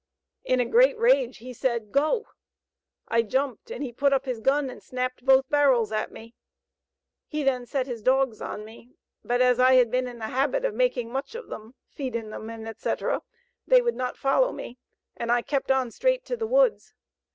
[0.43, 2.25] In a great rage he said 'go.'
[3.07, 6.33] I jumped, and he put up his gun and snapped both barrels at me.
[7.27, 8.93] He then set his dogs on me,
[9.23, 12.49] but as I had been in the habit of making much of them, feeding them,
[12.77, 12.95] &c.
[13.67, 14.79] they would not follow me,
[15.15, 16.95] and I kept on straight to the woods.